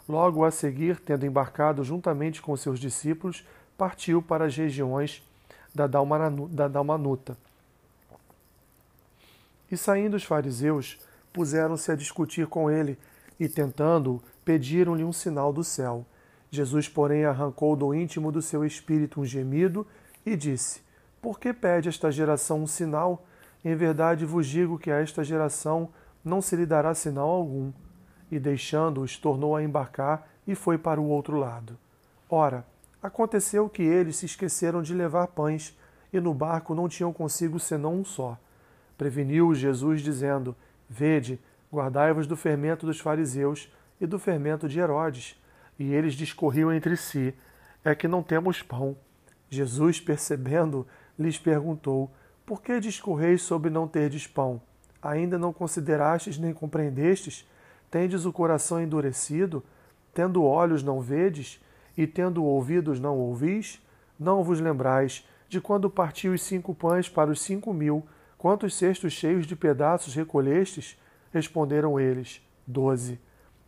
Logo 0.09 0.43
a 0.43 0.49
seguir, 0.49 0.99
tendo 0.99 1.25
embarcado 1.25 1.83
juntamente 1.83 2.41
com 2.41 2.55
seus 2.57 2.79
discípulos, 2.79 3.47
partiu 3.77 4.21
para 4.21 4.45
as 4.45 4.55
regiões 4.55 5.21
da 5.73 5.87
Dalmanuta. 5.87 7.37
E 9.75 9.77
saindo 9.77 10.15
os 10.15 10.23
fariseus, 10.23 10.97
puseram-se 11.33 11.91
a 11.91 11.97
discutir 11.97 12.47
com 12.47 12.71
ele 12.71 12.97
e, 13.37 13.49
tentando-o, 13.49 14.23
pediram-lhe 14.45 15.03
um 15.03 15.11
sinal 15.11 15.51
do 15.51 15.65
céu. 15.65 16.05
Jesus, 16.49 16.87
porém, 16.87 17.25
arrancou 17.25 17.75
do 17.75 17.93
íntimo 17.93 18.31
do 18.31 18.41
seu 18.41 18.63
espírito 18.63 19.19
um 19.19 19.25
gemido 19.25 19.85
e 20.25 20.37
disse: 20.37 20.81
Por 21.21 21.37
que 21.37 21.51
pede 21.51 21.89
esta 21.89 22.09
geração 22.09 22.63
um 22.63 22.67
sinal? 22.67 23.25
Em 23.65 23.75
verdade 23.75 24.23
vos 24.23 24.47
digo 24.47 24.79
que 24.79 24.89
a 24.89 25.01
esta 25.01 25.25
geração 25.25 25.89
não 26.23 26.41
se 26.41 26.55
lhe 26.55 26.65
dará 26.65 26.95
sinal 26.95 27.27
algum. 27.27 27.73
E 28.31 28.39
deixando-os, 28.39 29.17
tornou 29.17 29.57
a 29.57 29.61
embarcar 29.61 30.25
e 30.47 30.55
foi 30.55 30.77
para 30.77 31.01
o 31.01 31.09
outro 31.09 31.35
lado. 31.35 31.77
Ora, 32.29 32.65
aconteceu 33.03 33.67
que 33.67 33.83
eles 33.83 34.15
se 34.15 34.25
esqueceram 34.25 34.81
de 34.81 34.93
levar 34.93 35.27
pães, 35.27 35.77
e 36.13 36.19
no 36.21 36.33
barco 36.33 36.73
não 36.73 36.87
tinham 36.87 37.11
consigo 37.11 37.59
senão 37.59 37.95
um 37.95 38.05
só. 38.05 38.37
Preveniu-os 38.97 39.57
Jesus, 39.57 40.01
dizendo: 40.01 40.55
Vede, 40.89 41.39
guardai-vos 41.71 42.27
do 42.27 42.35
fermento 42.35 42.85
dos 42.85 42.99
fariseus 42.99 43.71
e 43.99 44.05
do 44.05 44.19
fermento 44.19 44.67
de 44.67 44.79
Herodes. 44.79 45.39
E 45.77 45.93
eles 45.93 46.13
discorriam 46.13 46.71
entre 46.71 46.95
si: 46.95 47.33
É 47.83 47.93
que 47.93 48.07
não 48.07 48.23
temos 48.23 48.61
pão. 48.61 48.95
Jesus, 49.49 49.99
percebendo, 49.99 50.87
lhes 51.17 51.37
perguntou: 51.37 52.11
Por 52.45 52.61
que 52.61 52.79
discorreis 52.79 53.41
sobre 53.41 53.69
não 53.69 53.87
terdes 53.87 54.27
pão? 54.27 54.61
Ainda 55.01 55.37
não 55.37 55.53
considerastes 55.53 56.37
nem 56.37 56.53
compreendestes? 56.53 57.47
Tendes 57.91 58.25
o 58.25 58.33
coração 58.33 58.81
endurecido? 58.81 59.63
Tendo 60.13 60.43
olhos 60.43 60.81
não 60.81 60.99
vedes? 61.01 61.61
E 61.97 62.07
tendo 62.07 62.43
ouvidos 62.43 62.99
não 62.99 63.17
ouvis? 63.17 63.81
Não 64.19 64.43
vos 64.43 64.59
lembrais 64.59 65.27
de 65.47 65.61
quando 65.61 65.89
partiu 65.89 66.33
os 66.33 66.41
cinco 66.41 66.73
pães 66.73 67.07
para 67.07 67.29
os 67.29 67.41
cinco 67.41 67.73
mil 67.73 68.05
Quantos 68.37 68.75
cestos 68.75 69.13
cheios 69.13 69.45
de 69.45 69.55
pedaços 69.55 70.13
recolhestes? 70.13 70.99
Responderam 71.31 71.99
eles: 71.99 72.41
Doze. 72.65 73.19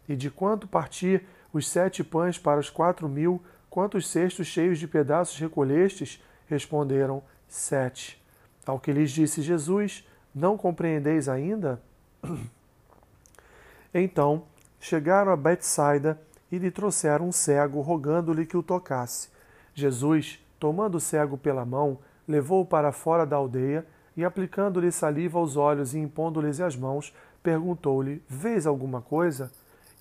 E 0.08 0.16
de 0.16 0.30
quanto 0.30 0.68
partir 0.68 1.24
os 1.52 1.68
sete 1.68 2.04
pães 2.04 2.38
para 2.38 2.60
os 2.60 2.70
quatro 2.70 3.10
mil, 3.10 3.42
quantos 3.70 4.08
cestos 4.08 4.48
cheios 4.48 4.80
de 4.80 4.88
pedaços 4.88 5.38
recolhestes? 5.40 6.24
Responderam: 6.48 7.24
Sete. 7.48 8.22
Ao 8.66 8.80
que 8.80 8.92
lhes 8.92 9.12
disse 9.12 9.42
Jesus: 9.42 10.08
Não 10.34 10.58
compreendeis 10.58 11.28
ainda? 11.28 11.82
Então 13.94 14.44
chegaram 14.80 15.32
a 15.32 15.36
Betsaida 15.38 16.22
e 16.52 16.58
lhe 16.58 16.70
trouxeram 16.70 17.30
um 17.30 17.32
cego, 17.32 17.82
rogando-lhe 17.82 18.46
que 18.46 18.58
o 18.58 18.62
tocasse. 18.62 19.30
Jesus, 19.74 20.40
tomando 20.60 20.96
o 20.96 21.00
cego 21.00 21.38
pela 21.38 21.66
mão, 21.66 21.98
levou-o 22.28 22.66
para 22.66 22.92
fora 22.92 23.26
da 23.26 23.38
aldeia 23.38 23.86
e, 24.18 24.26
aplicando-lhe 24.26 24.92
saliva 24.92 25.38
aos 25.38 25.56
olhos 25.56 25.94
e 25.94 26.00
impondo-lhes 26.00 26.60
as 26.60 26.76
mãos, 26.76 27.14
perguntou-lhe: 27.44 28.24
Vês 28.28 28.66
alguma 28.66 29.00
coisa? 29.00 29.52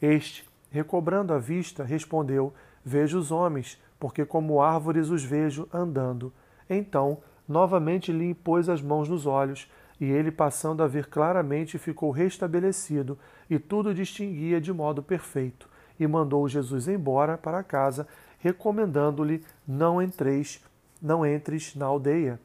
Este, 0.00 0.48
recobrando 0.70 1.34
a 1.34 1.38
vista, 1.38 1.84
respondeu: 1.84 2.52
Vejo 2.82 3.18
os 3.18 3.30
homens, 3.30 3.78
porque 4.00 4.24
como 4.24 4.62
árvores 4.62 5.10
os 5.10 5.22
vejo 5.22 5.68
andando. 5.72 6.32
Então, 6.68 7.18
novamente 7.46 8.10
lhe 8.10 8.30
impôs 8.30 8.70
as 8.70 8.80
mãos 8.80 9.06
nos 9.06 9.26
olhos, 9.26 9.70
e 10.00 10.06
ele, 10.06 10.30
passando 10.30 10.82
a 10.82 10.86
ver 10.86 11.06
claramente, 11.06 11.78
ficou 11.78 12.10
restabelecido, 12.10 13.18
e 13.50 13.58
tudo 13.58 13.94
distinguia 13.94 14.60
de 14.60 14.72
modo 14.72 15.02
perfeito, 15.02 15.68
e 16.00 16.06
mandou 16.06 16.48
Jesus 16.48 16.88
embora 16.88 17.36
para 17.36 17.62
casa, 17.62 18.08
recomendando-lhe: 18.38 19.44
Não 19.68 20.00
entreis, 20.00 20.64
não 21.02 21.24
entres 21.26 21.74
na 21.74 21.84
aldeia. 21.84 22.40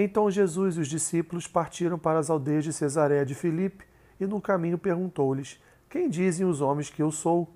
Então 0.00 0.30
Jesus 0.30 0.76
e 0.76 0.80
os 0.80 0.86
discípulos 0.86 1.48
partiram 1.48 1.98
para 1.98 2.20
as 2.20 2.30
aldeias 2.30 2.62
de 2.62 2.72
Cesareia 2.72 3.26
de 3.26 3.34
Filipe, 3.34 3.84
e 4.20 4.26
no 4.26 4.40
caminho 4.40 4.78
perguntou-lhes: 4.78 5.60
Quem 5.90 6.08
dizem 6.08 6.46
os 6.46 6.60
homens 6.60 6.88
que 6.88 7.02
eu 7.02 7.10
sou? 7.10 7.52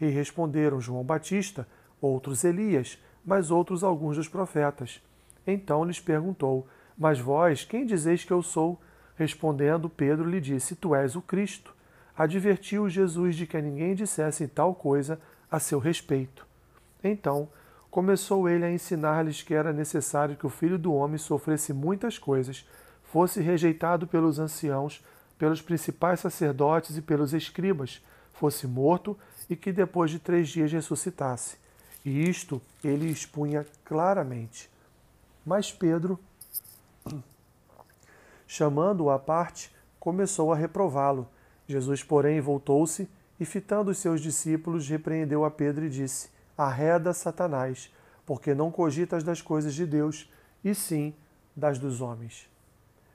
E 0.00 0.06
responderam 0.06 0.80
João 0.80 1.04
Batista, 1.04 1.68
outros 2.00 2.44
Elias, 2.44 2.98
mas 3.22 3.50
outros 3.50 3.84
alguns 3.84 4.16
dos 4.16 4.26
profetas. 4.26 5.02
Então 5.46 5.84
lhes 5.84 6.00
perguntou: 6.00 6.66
Mas 6.96 7.20
vós, 7.20 7.62
quem 7.62 7.84
dizeis 7.84 8.24
que 8.24 8.32
eu 8.32 8.42
sou? 8.42 8.80
Respondendo, 9.14 9.86
Pedro 9.90 10.26
lhe 10.26 10.40
disse: 10.40 10.74
Tu 10.74 10.94
és 10.94 11.14
o 11.14 11.20
Cristo. 11.20 11.76
Advertiu 12.16 12.88
Jesus 12.88 13.36
de 13.36 13.46
que 13.46 13.60
ninguém 13.60 13.94
dissesse 13.94 14.48
tal 14.48 14.74
coisa 14.74 15.20
a 15.50 15.60
seu 15.60 15.78
respeito. 15.78 16.46
Então 17.04 17.50
começou 17.92 18.48
ele 18.48 18.64
a 18.64 18.72
ensinar-lhes 18.72 19.42
que 19.42 19.52
era 19.52 19.70
necessário 19.70 20.34
que 20.34 20.46
o 20.46 20.50
filho 20.50 20.78
do 20.78 20.94
homem 20.94 21.18
sofresse 21.18 21.74
muitas 21.74 22.18
coisas, 22.18 22.66
fosse 23.02 23.42
rejeitado 23.42 24.06
pelos 24.06 24.38
anciãos, 24.38 25.04
pelos 25.38 25.60
principais 25.60 26.20
sacerdotes 26.20 26.96
e 26.96 27.02
pelos 27.02 27.34
escribas, 27.34 28.02
fosse 28.32 28.66
morto 28.66 29.16
e 29.48 29.54
que 29.54 29.70
depois 29.70 30.10
de 30.10 30.18
três 30.18 30.48
dias 30.48 30.72
ressuscitasse. 30.72 31.58
E 32.02 32.26
isto 32.26 32.62
ele 32.82 33.10
expunha 33.10 33.66
claramente. 33.84 34.70
Mas 35.44 35.70
Pedro, 35.70 36.18
chamando-o 38.48 39.10
à 39.10 39.18
parte, 39.18 39.70
começou 40.00 40.50
a 40.50 40.56
reprová-lo. 40.56 41.28
Jesus, 41.68 42.02
porém, 42.02 42.40
voltou-se 42.40 43.06
e, 43.38 43.44
fitando 43.44 43.90
os 43.90 43.98
seus 43.98 44.22
discípulos, 44.22 44.88
repreendeu 44.88 45.44
a 45.44 45.50
Pedro 45.50 45.84
e 45.84 45.90
disse: 45.90 46.30
Arreda, 46.56 47.12
Satanás, 47.12 47.92
porque 48.24 48.54
não 48.54 48.70
cogitas 48.70 49.22
das 49.22 49.42
coisas 49.42 49.74
de 49.74 49.86
Deus, 49.86 50.30
e 50.64 50.74
sim 50.74 51.14
das 51.56 51.78
dos 51.78 52.00
homens. 52.00 52.48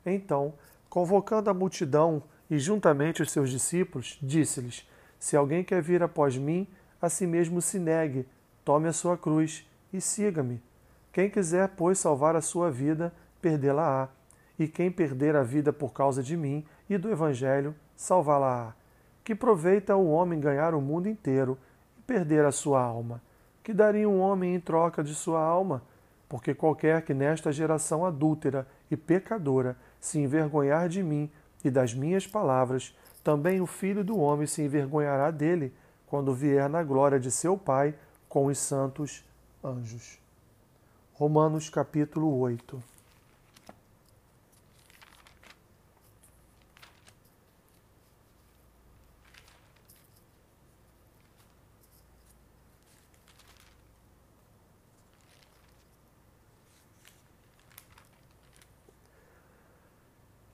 Então, 0.06 0.53
convocando 0.89 1.50
a 1.50 1.53
multidão 1.53 2.24
e 2.50 2.58
juntamente 2.60 3.22
os 3.22 3.32
seus 3.32 3.50
discípulos, 3.50 4.17
disse-lhes: 4.22 4.88
Se 5.20 5.36
alguém 5.36 5.63
quer 5.63 5.82
vir 5.82 6.03
após 6.03 6.38
mim, 6.38 6.67
a 7.01 7.10
si 7.10 7.27
mesmo 7.27 7.62
se 7.62 7.79
negue, 7.79 8.27
tome 8.63 8.88
a 8.88 8.94
sua 8.94 9.17
cruz 9.17 9.67
e 9.91 10.01
siga-me. 10.01 10.62
Quem 11.12 11.29
quiser, 11.29 11.70
pois, 11.70 12.00
salvar 12.00 12.36
a 12.36 12.41
sua 12.41 12.70
vida, 12.70 13.13
perdê-la-á. 13.41 14.10
E 14.60 14.67
quem 14.67 14.91
perder 14.91 15.36
a 15.36 15.44
vida 15.44 15.72
por 15.72 15.94
causa 15.94 16.24
de 16.24 16.36
mim 16.36 16.65
e 16.89 16.98
do 16.98 17.12
Evangelho, 17.12 17.75
salvá-la-á. 17.96 18.74
Que 19.24 19.36
proveita 19.36 19.96
o 19.96 20.10
homem 20.10 20.39
ganhar 20.39 20.74
o 20.74 20.82
mundo 20.82 21.08
inteiro 21.08 21.58
e 21.98 22.01
perder 22.01 22.46
a 22.46 22.51
sua 22.51 22.82
alma? 22.82 23.22
Que 23.68 23.74
daria 23.74 24.08
um 24.08 24.22
homem 24.22 24.56
em 24.56 24.62
troca 24.62 25.04
de 25.04 25.14
sua 25.14 25.42
alma? 25.42 25.84
Porque 26.30 26.54
qualquer 26.54 27.02
que 27.02 27.14
nesta 27.14 27.52
geração 27.52 28.06
adúltera 28.06 28.66
e 28.90 28.96
pecadora 28.96 29.76
se 30.00 30.18
envergonhar 30.18 30.88
de 30.88 31.04
mim 31.04 31.30
e 31.66 31.70
das 31.70 31.94
minhas 31.94 32.26
palavras, 32.26 32.96
também 33.22 33.60
o 33.60 33.66
Filho 33.66 34.06
do 34.06 34.18
Homem 34.18 34.48
se 34.48 34.62
envergonhará 34.62 35.32
dele, 35.32 35.74
quando 36.06 36.34
vier 36.34 36.70
na 36.70 36.82
glória 36.82 37.20
de 37.20 37.30
seu 37.30 37.58
Pai 37.58 37.94
com 38.30 38.46
os 38.46 38.58
santos 38.58 39.26
anjos. 39.62 40.18
Romanos 41.12 41.70
capítulo 41.70 42.40
8. 42.40 42.97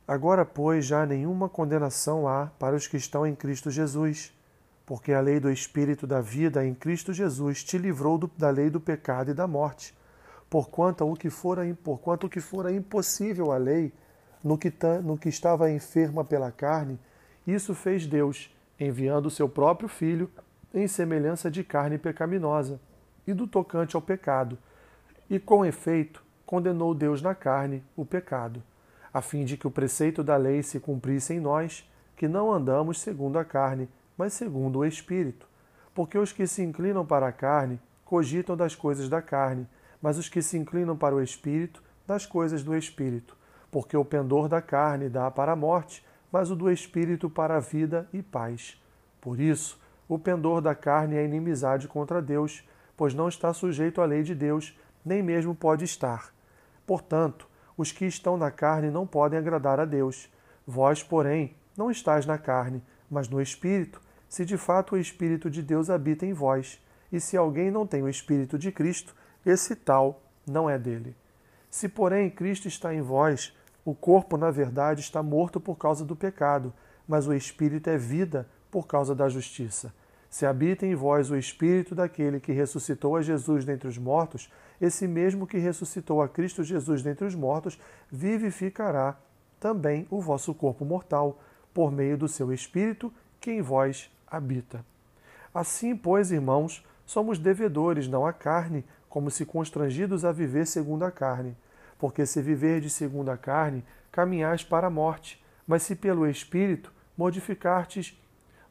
Agora, 0.08 0.44
pois, 0.44 0.86
já 0.86 1.06
nenhuma 1.06 1.48
condenação 1.48 2.28
há 2.28 2.48
para 2.60 2.76
os 2.76 2.88
que 2.88 2.98
estão 2.98 3.26
em 3.26 3.34
Cristo 3.34 3.72
Jesus, 3.72 4.34
porque 4.86 5.14
a 5.14 5.22
lei 5.22 5.40
do 5.40 5.50
Espírito 5.50 6.06
da 6.06 6.20
vida 6.20 6.66
em 6.66 6.74
Cristo 6.74 7.14
Jesus 7.14 7.64
te 7.64 7.78
livrou 7.78 8.18
do, 8.18 8.30
da 8.38 8.50
lei 8.50 8.70
do 8.70 8.82
pecado 8.82 9.32
e 9.32 9.34
da 9.34 9.48
morte. 9.48 9.98
Porquanto 10.50 11.10
o 11.10 11.16
que 11.16 11.30
fora, 11.30 11.64
porquanto 11.84 12.28
o 12.28 12.30
que 12.30 12.42
fora 12.42 12.72
impossível 12.72 13.52
à 13.52 13.58
lei, 13.58 13.94
no 14.44 14.58
que, 14.58 14.72
no 15.02 15.18
que 15.18 15.30
estava 15.30 15.72
enferma 15.72 16.24
pela 16.26 16.52
carne, 16.52 17.00
isso 17.48 17.74
fez 17.74 18.06
Deus, 18.06 18.54
enviando 18.78 19.28
o 19.28 19.32
seu 19.32 19.48
próprio 19.48 19.88
Filho 19.88 20.30
em 20.74 20.88
semelhança 20.88 21.50
de 21.50 21.64
carne 21.64 21.98
pecaminosa, 21.98 22.80
e 23.26 23.34
do 23.34 23.48
tocante 23.48 23.96
ao 23.96 24.02
pecado, 24.02 24.58
e 25.30 25.40
com 25.40 25.66
efeito 25.66 26.22
condenou 26.46 26.94
Deus 26.94 27.22
na 27.22 27.34
carne 27.34 27.82
o 27.96 28.06
pecado, 28.06 28.62
a 29.14 29.22
fim 29.22 29.46
de 29.46 29.56
que 29.56 29.68
o 29.68 29.72
preceito 29.72 30.24
da 30.24 30.36
lei 30.36 30.64
se 30.64 30.80
cumprisse 30.80 31.34
em 31.34 31.40
nós, 31.40 31.90
que 32.16 32.28
não 32.28 32.52
andamos 32.52 33.00
segundo 33.00 33.38
a 33.38 33.46
carne, 33.46 33.88
mas 34.18 34.34
segundo 34.34 34.80
o 34.80 34.86
Espírito. 34.86 35.48
Porque 35.94 36.18
os 36.18 36.32
que 36.32 36.48
se 36.48 36.64
inclinam 36.64 37.06
para 37.06 37.28
a 37.28 37.32
carne 37.32 37.80
cogitam 38.04 38.58
das 38.58 38.76
coisas 38.76 39.08
da 39.08 39.22
carne, 39.22 39.68
mas 40.02 40.18
os 40.18 40.28
que 40.28 40.42
se 40.42 40.58
inclinam 40.58 40.98
para 40.98 41.16
o 41.16 41.22
espírito, 41.22 41.82
das 42.06 42.26
coisas 42.26 42.64
do 42.64 42.76
espírito. 42.76 43.38
Porque 43.72 43.96
o 43.96 44.04
pendor 44.04 44.48
da 44.50 44.62
carne 44.62 45.08
dá 45.08 45.32
para 45.32 45.54
a 45.54 45.56
morte, 45.56 46.06
mas 46.32 46.52
o 46.52 46.56
do 46.56 46.70
espírito 46.70 47.30
para 47.30 47.58
a 47.58 47.60
vida 47.60 48.08
e 48.12 48.22
paz. 48.22 48.82
Por 49.22 49.40
isso, 49.40 49.80
o 50.08 50.20
pendor 50.20 50.62
da 50.62 50.76
carne 50.76 51.16
é 51.16 51.24
inimizade 51.24 51.88
contra 51.88 52.22
Deus, 52.22 52.68
pois 52.98 53.14
não 53.14 53.28
está 53.28 53.54
sujeito 53.54 54.02
à 54.02 54.06
lei 54.06 54.24
de 54.24 54.36
Deus, 54.36 54.78
nem 55.06 55.24
mesmo 55.24 55.56
pode 55.56 55.86
estar. 55.86 56.34
Portanto, 56.86 57.48
os 57.78 57.92
que 57.92 58.06
estão 58.06 58.38
na 58.38 58.52
carne 58.52 58.90
não 58.90 59.06
podem 59.06 59.38
agradar 59.38 59.80
a 59.80 59.86
Deus. 59.86 60.30
Vós, 60.66 61.04
porém, 61.04 61.56
não 61.76 61.90
estáis 61.90 62.26
na 62.26 62.38
carne, 62.38 62.84
mas 63.10 63.28
no 63.28 63.42
Espírito, 63.42 64.02
se 64.30 64.46
de 64.46 64.58
fato 64.58 64.96
o 64.96 64.98
Espírito 64.98 65.50
de 65.50 65.62
Deus 65.62 65.90
habita 65.90 66.26
em 66.26 66.34
vós. 66.34 66.80
E 67.12 67.20
se 67.20 67.38
alguém 67.38 67.70
não 67.70 67.86
tem 67.86 68.02
o 68.02 68.10
Espírito 68.10 68.58
de 68.58 68.72
Cristo, 68.72 69.16
esse 69.46 69.76
tal 69.76 70.22
não 70.48 70.70
é 70.70 70.78
dele. 70.78 71.16
Se, 71.70 71.90
porém, 71.90 72.30
Cristo 72.30 72.68
está 72.68 72.94
em 72.94 73.02
vós, 73.02 73.56
o 73.86 73.94
corpo, 73.94 74.38
na 74.38 74.50
verdade, 74.52 75.02
está 75.02 75.22
morto 75.22 75.60
por 75.60 75.76
causa 75.76 76.06
do 76.06 76.16
pecado, 76.16 76.74
mas 77.08 77.28
o 77.28 77.34
espírito 77.34 77.90
é 77.90 77.98
vida 77.98 78.48
por 78.72 78.88
causa 78.88 79.14
da 79.14 79.28
justiça. 79.28 79.94
Se 80.30 80.46
habita 80.46 80.86
em 80.86 80.96
vós 80.96 81.30
o 81.30 81.36
espírito 81.36 81.94
daquele 81.94 82.40
que 82.40 82.52
ressuscitou 82.52 83.16
a 83.16 83.22
Jesus 83.22 83.66
dentre 83.66 83.88
os 83.88 83.98
mortos, 83.98 84.52
esse 84.84 85.08
mesmo 85.08 85.48
que 85.48 85.58
ressuscitou 85.58 86.22
a 86.22 86.28
Cristo 86.28 86.62
Jesus 86.62 87.02
dentre 87.02 87.26
os 87.26 87.34
mortos, 87.34 87.80
vivificará 88.12 89.18
também 89.58 90.06
o 90.10 90.20
vosso 90.20 90.54
corpo 90.54 90.84
mortal, 90.84 91.42
por 91.74 91.90
meio 91.90 92.18
do 92.18 92.28
seu 92.28 92.52
espírito 92.52 93.12
que 93.40 93.50
em 93.50 93.62
vós 93.62 94.12
habita. 94.28 94.86
Assim, 95.54 95.96
pois, 95.96 96.32
irmãos, 96.32 96.86
somos 97.06 97.40
devedores 97.40 98.08
não 98.10 98.26
à 98.26 98.34
carne, 98.34 98.84
como 99.08 99.32
se 99.32 99.46
constrangidos 99.46 100.26
a 100.26 100.32
viver 100.32 100.68
segundo 100.68 101.06
a 101.06 101.12
carne. 101.12 101.56
Porque 101.98 102.26
se 102.26 102.42
de 102.42 102.90
segundo 102.90 103.30
a 103.30 103.38
carne, 103.38 103.86
caminhais 104.12 104.64
para 104.64 104.88
a 104.88 104.90
morte, 104.90 105.42
mas 105.66 105.84
se 105.84 105.96
pelo 105.96 106.28
Espírito 106.28 106.92
mortificardes, 107.18 108.22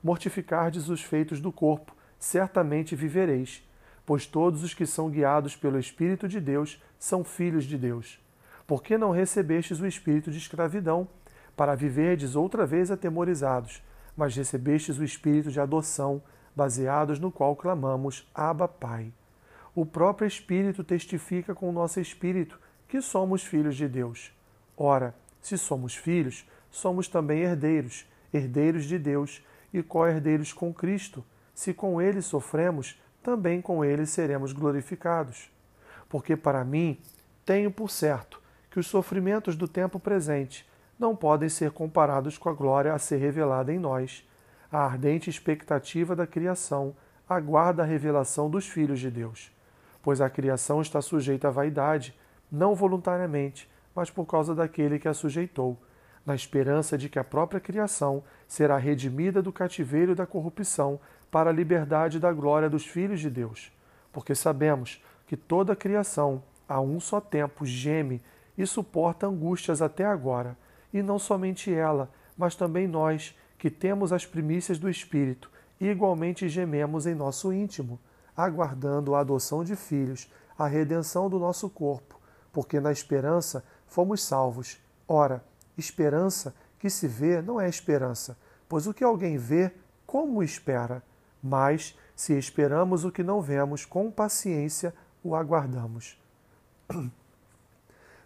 mortificardes 0.02 0.90
os 0.90 1.00
feitos 1.00 1.40
do 1.40 1.50
corpo, 1.50 1.96
certamente 2.18 2.94
vivereis. 2.94 3.66
Pois 4.04 4.26
todos 4.26 4.62
os 4.62 4.74
que 4.74 4.86
são 4.86 5.10
guiados 5.10 5.54
pelo 5.54 5.78
Espírito 5.78 6.26
de 6.26 6.40
Deus 6.40 6.82
são 6.98 7.22
filhos 7.22 7.64
de 7.64 7.78
Deus. 7.78 8.20
Por 8.66 8.82
que 8.82 8.96
não 8.96 9.10
recebestes 9.10 9.80
o 9.80 9.86
espírito 9.86 10.30
de 10.30 10.38
escravidão, 10.38 11.08
para 11.56 11.74
viverdes 11.74 12.34
outra 12.34 12.64
vez 12.64 12.90
atemorizados, 12.90 13.82
mas 14.16 14.34
recebestes 14.34 14.98
o 14.98 15.04
espírito 15.04 15.50
de 15.50 15.60
adoção, 15.60 16.22
baseados 16.54 17.18
no 17.18 17.30
qual 17.30 17.54
clamamos: 17.56 18.28
Abba, 18.34 18.68
Pai. 18.68 19.12
O 19.74 19.86
próprio 19.86 20.26
Espírito 20.26 20.84
testifica 20.84 21.54
com 21.54 21.68
o 21.68 21.72
nosso 21.72 21.98
espírito 21.98 22.58
que 22.86 23.00
somos 23.00 23.42
filhos 23.42 23.74
de 23.74 23.88
Deus. 23.88 24.30
Ora, 24.76 25.14
se 25.40 25.56
somos 25.56 25.96
filhos, 25.96 26.46
somos 26.70 27.08
também 27.08 27.40
herdeiros, 27.40 28.06
herdeiros 28.32 28.84
de 28.84 28.98
Deus 28.98 29.42
e 29.72 29.82
co-herdeiros 29.82 30.52
com 30.52 30.74
Cristo. 30.74 31.24
Se 31.54 31.72
com 31.72 32.02
ele 32.02 32.20
sofremos, 32.20 33.00
também 33.22 33.60
com 33.60 33.84
ele 33.84 34.04
seremos 34.06 34.52
glorificados. 34.52 35.50
porque 36.08 36.36
para 36.36 36.62
mim 36.62 36.98
tenho 37.42 37.70
por 37.70 37.90
certo 37.90 38.38
que 38.70 38.78
os 38.78 38.86
sofrimentos 38.86 39.56
do 39.56 39.66
tempo 39.66 39.98
presente 39.98 40.68
não 40.98 41.16
podem 41.16 41.48
ser 41.48 41.70
comparados 41.70 42.36
com 42.36 42.50
a 42.50 42.52
glória 42.52 42.92
a 42.92 42.98
ser 42.98 43.16
revelada 43.16 43.72
em 43.72 43.78
nós. 43.78 44.22
A 44.70 44.84
ardente 44.84 45.30
expectativa 45.30 46.14
da 46.14 46.26
criação 46.26 46.94
aguarda 47.26 47.82
a 47.82 47.86
revelação 47.86 48.50
dos 48.50 48.68
filhos 48.68 49.00
de 49.00 49.10
Deus, 49.10 49.50
pois 50.02 50.20
a 50.20 50.28
criação 50.28 50.82
está 50.82 51.00
sujeita 51.00 51.48
à 51.48 51.50
vaidade, 51.50 52.14
não 52.50 52.74
voluntariamente, 52.74 53.66
mas 53.94 54.10
por 54.10 54.26
causa 54.26 54.54
daquele 54.54 54.98
que 54.98 55.08
a 55.08 55.14
sujeitou, 55.14 55.78
na 56.24 56.34
esperança 56.34 56.96
de 56.96 57.08
que 57.08 57.18
a 57.18 57.24
própria 57.24 57.60
criação 57.60 58.22
será 58.46 58.76
redimida 58.76 59.42
do 59.42 59.52
cativeiro 59.52 60.14
da 60.14 60.26
corrupção 60.26 61.00
para 61.30 61.50
a 61.50 61.52
liberdade 61.52 62.20
da 62.20 62.32
glória 62.32 62.70
dos 62.70 62.86
filhos 62.86 63.20
de 63.20 63.30
Deus. 63.30 63.72
Porque 64.12 64.34
sabemos 64.34 65.02
que 65.26 65.36
toda 65.36 65.72
a 65.72 65.76
criação, 65.76 66.42
a 66.68 66.80
um 66.80 67.00
só 67.00 67.20
tempo, 67.20 67.64
geme 67.64 68.22
e 68.56 68.66
suporta 68.66 69.26
angústias 69.26 69.80
até 69.80 70.04
agora, 70.04 70.56
e 70.92 71.02
não 71.02 71.18
somente 71.18 71.72
ela, 71.72 72.10
mas 72.36 72.54
também 72.54 72.86
nós, 72.86 73.36
que 73.58 73.70
temos 73.70 74.12
as 74.12 74.26
primícias 74.26 74.78
do 74.78 74.90
Espírito, 74.90 75.50
igualmente 75.80 76.48
gememos 76.48 77.06
em 77.06 77.14
nosso 77.14 77.52
íntimo, 77.52 77.98
aguardando 78.36 79.14
a 79.14 79.20
adoção 79.20 79.64
de 79.64 79.74
filhos, 79.74 80.30
a 80.58 80.66
redenção 80.66 81.30
do 81.30 81.38
nosso 81.38 81.68
corpo, 81.70 82.20
porque 82.52 82.78
na 82.78 82.92
esperança 82.92 83.64
fomos 83.86 84.22
salvos. 84.22 84.78
Ora, 85.08 85.42
esperança 85.76 86.54
que 86.78 86.90
se 86.90 87.06
vê 87.06 87.40
não 87.40 87.60
é 87.60 87.68
esperança, 87.68 88.36
pois 88.68 88.86
o 88.86 88.94
que 88.94 89.04
alguém 89.04 89.36
vê, 89.36 89.72
como 90.06 90.42
espera? 90.42 91.02
Mas, 91.42 91.96
se 92.14 92.36
esperamos 92.36 93.04
o 93.04 93.12
que 93.12 93.22
não 93.22 93.40
vemos, 93.40 93.84
com 93.84 94.10
paciência 94.10 94.94
o 95.22 95.34
aguardamos. 95.34 96.20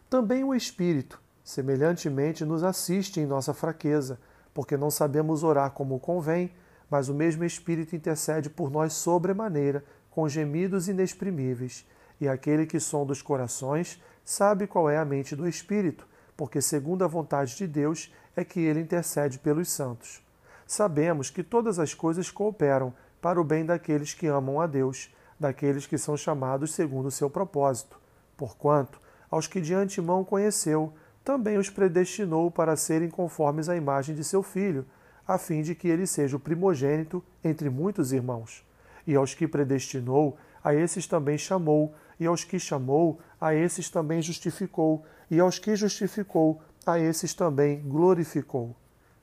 Também 0.09 0.45
o 0.45 0.55
Espírito, 0.55 1.21
semelhantemente, 1.43 2.45
nos 2.45 2.63
assiste 2.63 3.21
em 3.21 3.27
nossa 3.27 3.53
fraqueza, 3.53 4.19
porque 4.55 4.77
não 4.77 4.91
sabemos 4.91 5.43
orar 5.43 5.73
como 5.73 6.01
convém, 6.01 6.53
mas 6.91 7.09
o 7.09 7.15
mesmo 7.15 7.45
Espírito 7.45 7.97
intercede 7.97 8.49
por 8.49 8.71
nós 8.71 8.93
sobremaneira, 8.93 9.85
com 10.11 10.29
gemidos 10.29 10.89
inexprimíveis. 10.89 11.87
E 12.21 12.29
aquele 12.29 12.65
que 12.65 12.81
sonda 12.81 13.13
os 13.13 13.21
corações 13.21 14.03
sabe 14.25 14.67
qual 14.67 14.89
é 14.89 14.97
a 14.97 15.05
mente 15.05 15.37
do 15.37 15.47
Espírito, 15.47 16.09
porque, 16.37 16.61
segundo 16.61 17.05
a 17.05 17.09
vontade 17.09 17.57
de 17.57 17.67
Deus, 17.67 18.13
é 18.37 18.45
que 18.45 18.61
ele 18.61 18.81
intercede 18.81 19.39
pelos 19.39 19.71
santos. 19.71 20.23
Sabemos 20.67 21.31
que 21.31 21.43
todas 21.43 21.79
as 21.79 21.95
coisas 21.95 22.31
cooperam 22.31 22.93
para 23.21 23.41
o 23.41 23.45
bem 23.45 23.65
daqueles 23.65 24.13
que 24.13 24.27
amam 24.27 24.61
a 24.61 24.67
Deus, 24.67 25.15
daqueles 25.39 25.87
que 25.87 25.97
são 25.97 26.17
chamados 26.17 26.75
segundo 26.75 27.07
o 27.07 27.11
seu 27.11 27.31
propósito. 27.31 27.99
Porquanto, 28.37 29.01
aos 29.31 29.47
que 29.47 29.61
de 29.61 29.75
antemão 29.75 30.25
conheceu, 30.25 30.93
também 31.25 31.57
os 31.57 31.71
predestinou 31.71 32.51
para 32.51 32.77
serem 32.77 33.09
conformes 33.09 33.69
à 33.69 33.77
imagem 33.77 34.15
de 34.15 34.23
seu 34.23 34.43
filho, 34.43 34.87
a 35.27 35.39
fim 35.39 35.63
de 35.63 35.75
que 35.75 35.89
ele 35.89 36.07
seja 36.07 36.37
o 36.37 36.41
primogênito 36.41 37.23
entre 37.43 37.69
muitos 37.69 38.13
irmãos. 38.13 38.65
E 39.07 39.15
aos 39.17 39.35
que 39.35 39.49
predestinou, 39.49 40.37
a 40.63 40.75
esses 40.75 41.07
também 41.07 41.39
chamou, 41.39 41.95
e 42.19 42.27
aos 42.27 42.45
que 42.45 42.59
chamou, 42.59 43.21
a 43.41 43.55
esses 43.55 43.91
também 43.91 44.23
justificou, 44.23 45.05
e 45.31 45.41
aos 45.41 45.59
que 45.59 45.75
justificou, 45.77 46.61
a 46.87 46.99
esses 46.99 47.35
também 47.35 47.81
glorificou. 47.81 48.77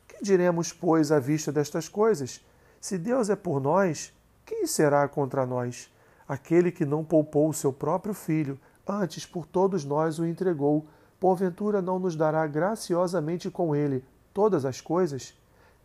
Que 0.07 0.23
diremos, 0.23 0.73
pois, 0.73 1.11
à 1.11 1.19
vista 1.19 1.51
destas 1.51 1.87
coisas? 1.87 2.43
Se 2.79 2.97
Deus 2.97 3.29
é 3.29 3.35
por 3.35 3.61
nós, 3.61 4.13
quem 4.45 4.67
será 4.67 5.07
contra 5.07 5.45
nós? 5.45 5.89
Aquele 6.27 6.71
que 6.71 6.85
não 6.85 7.03
poupou 7.03 7.49
o 7.49 7.53
seu 7.53 7.71
próprio 7.71 8.13
filho, 8.13 8.59
antes 8.85 9.25
por 9.25 9.45
todos 9.45 9.85
nós 9.85 10.19
o 10.19 10.25
entregou, 10.25 10.85
porventura 11.19 11.81
não 11.81 11.97
nos 11.97 12.17
dará 12.17 12.45
graciosamente 12.45 13.49
com 13.49 13.73
ele 13.73 14.03
todas 14.33 14.65
as 14.65 14.81
coisas? 14.81 15.33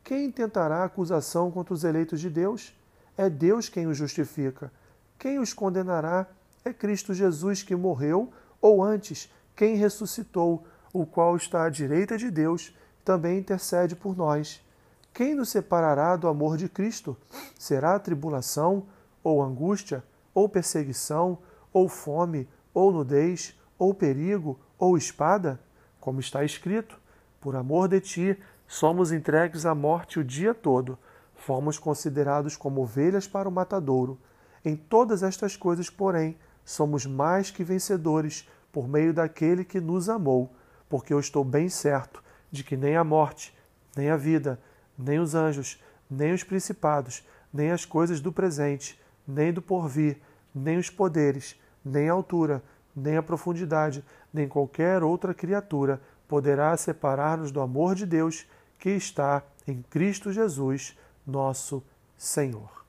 Quem 0.02 0.33
tentará 0.33 0.83
acusação 0.83 1.50
contra 1.50 1.74
os 1.74 1.85
eleitos 1.85 2.20
de 2.20 2.28
Deus? 2.28 2.74
É 3.16 3.31
Deus 3.31 3.68
quem 3.68 3.87
os 3.87 3.96
justifica. 3.96 4.72
Quem 5.18 5.38
os 5.38 5.52
condenará? 5.52 6.26
É 6.64 6.72
Cristo 6.72 7.14
Jesus 7.14 7.62
que 7.62 7.76
morreu, 7.76 8.33
ou 8.61 8.83
antes, 8.83 9.31
quem 9.58 9.74
ressuscitou, 9.74 10.64
o 10.92 11.04
qual 11.04 11.36
está 11.36 11.64
à 11.64 11.68
direita 11.68 12.16
de 12.16 12.30
Deus, 12.30 12.72
também 13.04 13.40
intercede 13.40 13.96
por 13.96 14.16
nós. 14.16 14.64
Quem 15.12 15.34
nos 15.34 15.48
separará 15.48 16.14
do 16.14 16.28
amor 16.28 16.56
de 16.56 16.68
Cristo? 16.68 17.16
Será 17.58 17.98
tribulação, 17.98 18.86
ou 19.20 19.42
angústia, 19.42 20.04
ou 20.32 20.48
perseguição, 20.48 21.38
ou 21.72 21.88
fome, 21.88 22.48
ou 22.72 22.92
nudez, 22.92 23.58
ou 23.76 23.92
perigo, 23.92 24.60
ou 24.78 24.96
espada? 24.96 25.58
Como 25.98 26.20
está 26.20 26.44
escrito: 26.44 26.96
Por 27.40 27.56
amor 27.56 27.88
de 27.88 28.00
ti, 28.00 28.38
somos 28.64 29.10
entregues 29.10 29.66
à 29.66 29.74
morte 29.74 30.20
o 30.20 30.24
dia 30.24 30.54
todo, 30.54 30.96
fomos 31.34 31.80
considerados 31.80 32.56
como 32.56 32.82
ovelhas 32.82 33.26
para 33.26 33.48
o 33.48 33.52
matadouro. 33.52 34.20
Em 34.64 34.76
todas 34.76 35.24
estas 35.24 35.56
coisas, 35.56 35.90
porém, 35.90 36.38
somos 36.64 37.04
mais 37.04 37.50
que 37.50 37.64
vencedores 37.64 38.46
por 38.72 38.88
meio 38.88 39.12
daquele 39.12 39.64
que 39.64 39.81
nos 39.81 40.09
amou, 40.09 40.52
porque 40.88 41.12
eu 41.12 41.20
estou 41.20 41.44
bem 41.44 41.68
certo 41.68 42.22
de 42.50 42.64
que 42.64 42.76
nem 42.76 42.96
a 42.96 43.04
morte, 43.04 43.57
nem 43.96 44.11
a 44.11 44.16
vida, 44.16 44.59
nem 44.98 45.18
os 45.18 45.35
anjos, 45.35 45.83
nem 46.11 46.33
os 46.33 46.42
principados, 46.42 47.26
nem 47.52 47.70
as 47.70 47.85
coisas 47.85 48.20
do 48.20 48.33
presente, 48.33 48.98
nem 49.26 49.52
do 49.52 49.61
porvir, 49.61 50.18
nem 50.54 50.78
os 50.78 50.90
poderes, 50.90 51.61
nem 51.85 52.09
a 52.09 52.12
altura, 52.12 52.62
nem 52.94 53.16
a 53.16 53.22
profundidade, 53.22 54.04
nem 54.33 54.48
qualquer 54.48 55.02
outra 55.02 55.35
criatura 55.35 56.00
poderá 56.26 56.76
separar-nos 56.76 57.50
do 57.50 57.61
amor 57.61 57.94
de 57.94 58.04
Deus 58.04 58.46
que 58.78 58.90
está 58.90 59.42
em 59.66 59.83
Cristo 59.83 60.33
Jesus, 60.33 60.96
nosso 61.26 61.83
Senhor. 62.16 62.85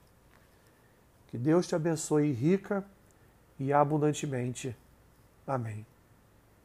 Que 1.27 1.37
Deus 1.37 1.67
te 1.67 1.75
abençoe 1.75 2.31
rica 2.31 2.83
e 3.59 3.71
abundantemente. 3.71 4.75
Amém. 5.49 5.85